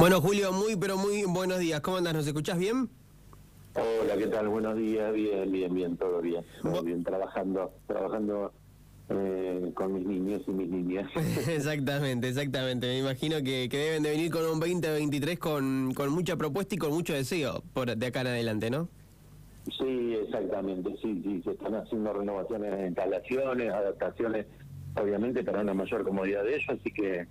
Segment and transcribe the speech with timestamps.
[0.00, 1.82] Bueno, Julio, muy, pero muy buenos días.
[1.82, 2.14] ¿Cómo andas?
[2.14, 2.88] ¿Nos escuchás bien?
[3.74, 4.48] Hola, ¿qué tal?
[4.48, 5.12] Buenos días.
[5.12, 6.42] Bien, bien, bien, todo bien.
[6.62, 8.50] Todo bien, trabajando, trabajando
[9.10, 11.06] eh, con mis niños y mis niñas.
[11.48, 12.86] exactamente, exactamente.
[12.86, 16.78] Me imagino que, que, deben de venir con un 2023 con, con mucha propuesta y
[16.78, 18.88] con mucho deseo por de acá en adelante, ¿no?
[19.78, 24.46] Sí, exactamente, sí, sí, se están haciendo renovaciones instalaciones, adaptaciones,
[24.94, 27.26] obviamente para una mayor comodidad de ellos, así que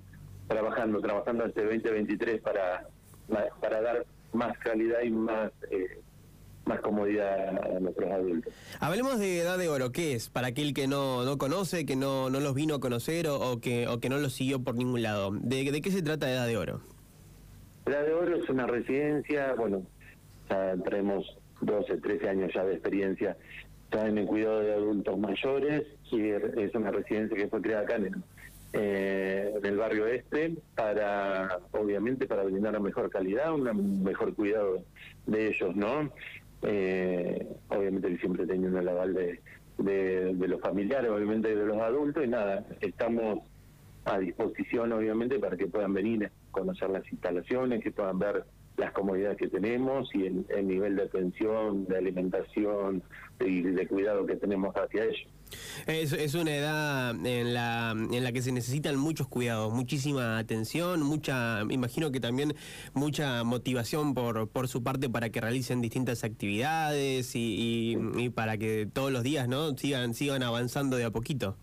[0.50, 2.88] trabajando, trabajando este 2023 para,
[3.62, 6.02] para dar más calidad y más eh,
[6.66, 8.54] más comodidad a nuestros adultos.
[8.80, 10.30] Hablemos de Edad de Oro, ¿qué es?
[10.30, 13.88] Para aquel que no, no conoce, que no, no los vino a conocer o, que,
[13.88, 15.32] o que no los siguió por ningún lado.
[15.32, 16.82] ¿De, ¿De qué se trata Edad de Oro?
[17.88, 19.82] Edad de Oro es una residencia, bueno,
[20.48, 21.26] ya traemos
[21.62, 23.36] 12, 13 años ya de experiencia
[23.86, 27.96] está en el cuidado de adultos mayores y es una residencia que fue creada acá
[27.96, 28.16] en el,
[28.74, 34.84] eh, en el barrio este para, obviamente, para brindar una mejor calidad, un mejor cuidado
[35.26, 36.12] de ellos, ¿no?
[36.62, 39.42] Eh, obviamente siempre teniendo el aval de,
[39.78, 43.40] de, los familiares, obviamente de los adultos, y nada, estamos
[44.06, 48.44] a disposición, obviamente, para que puedan venir, conocer las instalaciones, que puedan ver
[48.80, 53.04] las comodidades que tenemos y el, nivel de atención, de alimentación
[53.40, 55.28] y de, cuidado que tenemos hacia ellos.
[55.88, 61.02] Es, es, una edad en la, en la que se necesitan muchos cuidados, muchísima atención,
[61.02, 62.54] mucha, imagino que también
[62.94, 68.88] mucha motivación por, por su parte para que realicen distintas actividades y, y, para que
[68.92, 71.56] todos los días no sigan, sigan avanzando de a poquito.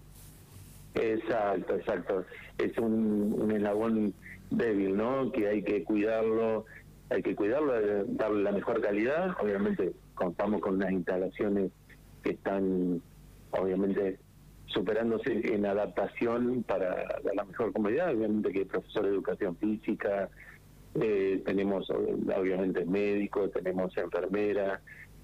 [0.94, 2.24] Exacto, exacto.
[2.58, 4.14] Es un, un eslabón
[4.50, 5.30] débil, ¿no?
[5.30, 6.64] Que hay que cuidarlo
[7.10, 7.72] hay que cuidarlo,
[8.06, 9.36] darle la mejor calidad.
[9.40, 11.70] Obviamente contamos con unas instalaciones
[12.22, 13.00] que están,
[13.50, 14.18] obviamente,
[14.66, 18.12] superándose en adaptación para la mejor comodidad.
[18.14, 20.28] Obviamente que profesor de educación física,
[21.00, 24.80] eh, tenemos obviamente médicos, tenemos enfermera,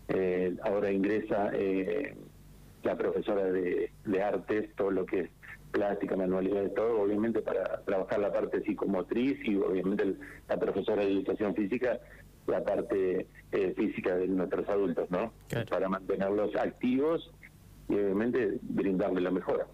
[0.09, 2.15] eh, ahora ingresa eh,
[2.83, 5.31] la profesora de, de artes, todo lo que es
[5.73, 10.15] plástica, de todo, obviamente para trabajar la parte psicomotriz y obviamente
[10.49, 11.99] la profesora de educación física,
[12.47, 15.33] la parte eh, física de nuestros adultos, ¿no?
[15.71, 17.31] Para mantenerlos activos
[17.89, 19.67] y obviamente brindarle la mejora.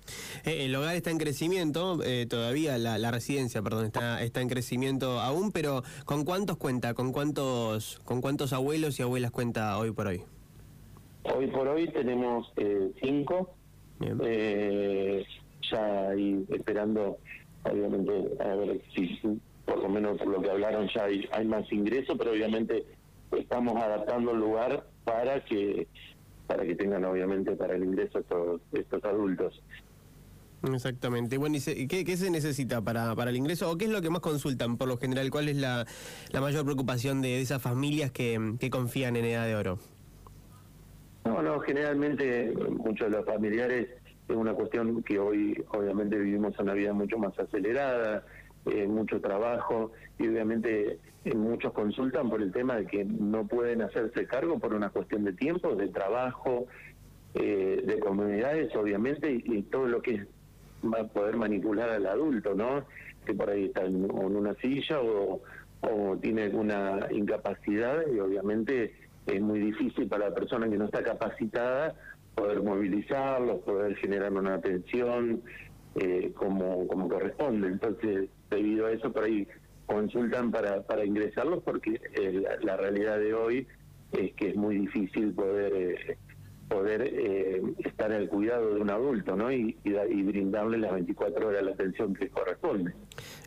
[0.45, 4.49] Eh, el hogar está en crecimiento, eh, todavía la, la, residencia, perdón, está está en
[4.49, 6.95] crecimiento aún, pero ¿con cuántos cuenta?
[6.95, 10.23] ¿Con cuántos con cuántos abuelos y abuelas cuenta hoy por hoy?
[11.25, 12.53] Hoy por hoy tenemos
[13.03, 13.55] cinco.
[14.01, 15.25] Eh,
[15.71, 17.19] ya ahí esperando,
[17.65, 19.21] obviamente, a ver si
[19.65, 22.85] por lo menos por lo que hablaron ya hay, hay más ingresos, pero obviamente
[23.33, 25.87] estamos adaptando el lugar para que
[26.47, 29.63] para que tengan obviamente para el ingreso estos, estos adultos.
[30.63, 31.37] Exactamente.
[31.37, 33.71] Bueno, ¿y qué, qué, se necesita para, para el ingreso?
[33.71, 35.31] ¿O qué es lo que más consultan por lo general?
[35.31, 35.87] ¿Cuál es la,
[36.33, 39.79] la mayor preocupación de esas familias que, que confían en Edad de Oro?
[41.25, 43.89] No, no, generalmente muchos de los familiares
[44.29, 48.25] es una cuestión que hoy obviamente vivimos una vida mucho más acelerada,
[48.67, 53.83] eh, mucho trabajo y obviamente eh, muchos consultan por el tema de que no pueden
[53.83, 56.67] hacerse cargo por una cuestión de tiempo, de trabajo,
[57.35, 60.27] eh, de comunidades obviamente y, todo lo que
[60.85, 62.85] va a poder manipular al adulto, ¿no?
[63.25, 65.41] Que por ahí está en, una silla o,
[65.81, 68.93] o tiene alguna incapacidad y obviamente
[69.27, 71.95] es muy difícil para la persona que no está capacitada
[72.39, 75.43] poder movilizarlos, poder generar una atención
[75.97, 77.69] eh, como, como corresponde.
[77.69, 79.47] Entonces, debido a eso, por ahí
[79.87, 83.67] consultan para, para ingresarlos porque eh, la, realidad de hoy
[84.13, 86.19] es que es muy difícil poder eh,
[86.69, 89.51] poder eh, estar al cuidado de un adulto ¿no?
[89.53, 92.93] y, y, brindarle las 24 horas la atención que corresponde.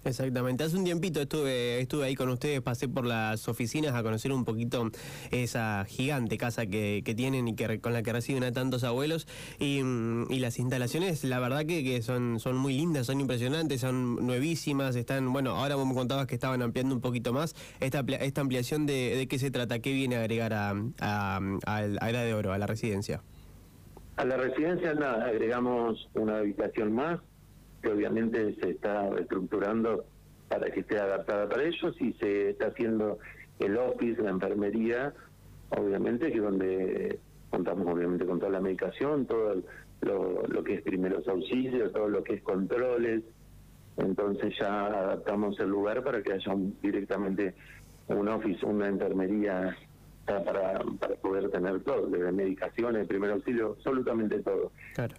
[0.03, 0.63] Exactamente.
[0.63, 4.45] Hace un tiempito estuve estuve ahí con ustedes, pasé por las oficinas a conocer un
[4.45, 4.89] poquito
[5.29, 9.27] esa gigante casa que, tienen y que con la que reciben a tantos abuelos
[9.59, 9.81] y,
[10.29, 14.95] y las instalaciones, la verdad que, que, son son muy lindas, son impresionantes, son nuevísimas,
[14.95, 17.55] están, bueno, ahora vos me contabas que estaban ampliando un poquito más.
[17.79, 22.09] Esta, esta ampliación de, de qué se trata, qué viene a agregar a, a, a
[22.09, 23.10] Edad de Oro, a la residencia.
[24.17, 27.19] A la residencia agregamos una habitación más,
[27.81, 30.05] que obviamente se está reestructurando
[30.49, 33.17] para que esté adaptada para ellos y se está haciendo
[33.59, 35.13] el office, la enfermería,
[35.69, 37.19] obviamente que donde
[37.49, 39.55] contamos obviamente con toda la medicación, todo
[40.01, 43.23] lo, lo que es primeros auxilios, todo lo que es controles,
[43.97, 47.55] entonces ya adaptamos el lugar para que haya directamente
[48.07, 49.75] un office, una enfermería
[50.25, 54.71] para, para poder tener todo, desde medicaciones, primer auxilio, absolutamente todo.
[54.93, 55.15] Claro.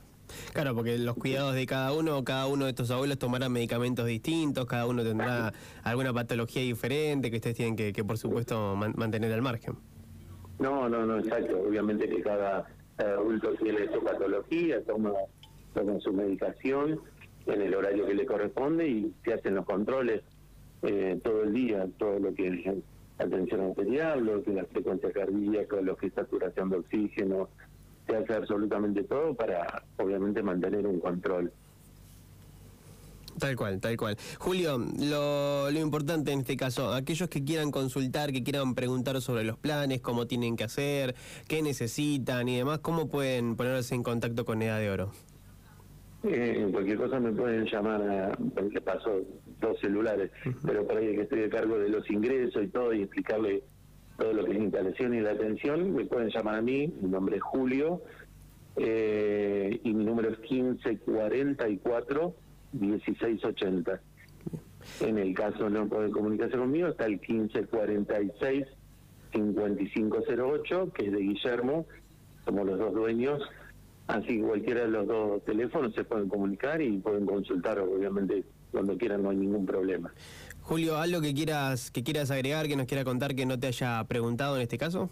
[0.53, 4.67] Claro, porque los cuidados de cada uno, cada uno de estos abuelos tomará medicamentos distintos,
[4.67, 5.53] cada uno tendrá
[5.83, 9.75] alguna patología diferente que ustedes tienen que, por supuesto, mantener al margen.
[10.59, 11.61] No, no, no, exacto.
[11.61, 12.67] Obviamente que cada,
[12.99, 15.13] adulto tiene su patología, toma,
[15.75, 17.01] toma su medicación
[17.47, 20.23] en el horario que le corresponde y se hacen los controles
[20.83, 22.83] eh, todo el día, todo lo que
[23.19, 27.49] atención arterial, lo que es la frecuencia cardíaca, lo que saturación de oxígeno,
[28.07, 31.53] se hace absolutamente todo para obviamente mantener un control.
[33.39, 34.17] Tal cual, tal cual.
[34.39, 39.45] Julio, lo, lo, importante en este caso, aquellos que quieran consultar, que quieran preguntar sobre
[39.45, 41.15] los planes, cómo tienen que hacer,
[41.49, 45.13] qué necesitan y demás, ¿cómo pueden ponerse en contacto con Edad de Oro?
[46.25, 48.33] Eh, cualquier cosa me pueden llamar, a,
[48.63, 49.23] le paso
[49.61, 50.31] dos celulares,
[50.65, 53.65] pero para ahí que estoy a cargo de los ingresos y todo y explicarle
[54.19, 57.37] todo lo que es instalación y la atención, me pueden llamar a mí, mi nombre
[57.37, 58.03] es Julio,
[58.77, 62.35] eh, y mi número es 1544
[62.73, 64.01] 1680.
[65.01, 68.67] En el caso no puede comunicarse conmigo, está el 1546
[69.33, 71.87] 5508, que es de Guillermo,
[72.45, 73.43] somos los dos dueños,
[74.13, 78.97] así que cualquiera de los dos teléfonos se pueden comunicar y pueden consultar, obviamente, cuando
[78.97, 80.13] quieran, no hay ningún problema.
[80.61, 84.05] Julio, ¿algo que quieras, que quieras agregar, que nos quiera contar que no te haya
[84.05, 85.11] preguntado en este caso?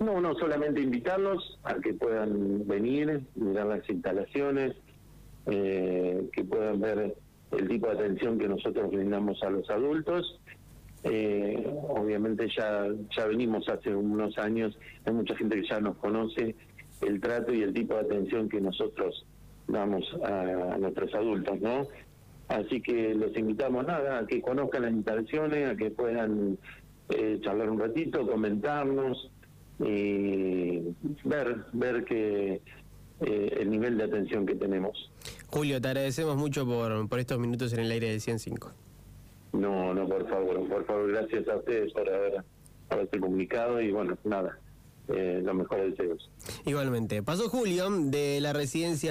[0.00, 4.74] No, no, solamente invitarlos a que puedan venir, mirar las instalaciones,
[5.46, 7.14] eh, que puedan ver
[7.52, 10.40] el tipo de atención que nosotros brindamos a los adultos.
[11.04, 16.56] Eh, obviamente ya, ya venimos hace unos años, hay mucha gente que ya nos conoce
[17.02, 19.24] el trato y el tipo de atención que nosotros
[19.68, 21.86] damos a, nuestros adultos, ¿no?
[22.48, 26.58] Así que los invitamos nada, a que conozcan las instalaciones, a que puedan
[27.10, 29.30] eh, charlar un ratito, comentarnos
[29.80, 30.94] y
[31.24, 32.60] ver, ver que
[33.20, 35.10] eh, el nivel de atención que tenemos.
[35.48, 38.72] Julio, te agradecemos mucho por, por estos minutos en el aire de 105.
[39.52, 42.44] No, no, por favor, por favor, gracias a ustedes por haber,
[42.90, 44.58] haberse comunicado y bueno, nada,
[45.08, 46.30] eh, los mejores deseos.
[46.64, 47.22] Igualmente.
[47.22, 48.96] Pasó Julio de la residencia.